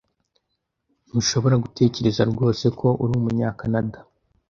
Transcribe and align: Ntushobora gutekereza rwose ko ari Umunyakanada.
Ntushobora 1.07 1.55
gutekereza 1.63 2.21
rwose 2.31 2.65
ko 2.79 2.87
ari 3.03 3.13
Umunyakanada. 3.19 3.99